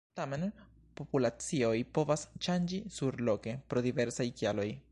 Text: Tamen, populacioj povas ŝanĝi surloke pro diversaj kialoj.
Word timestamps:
Tamen, 0.19 0.43
populacioj 1.01 1.73
povas 1.97 2.23
ŝanĝi 2.47 2.79
surloke 2.97 3.57
pro 3.73 3.85
diversaj 3.89 4.31
kialoj. 4.41 4.71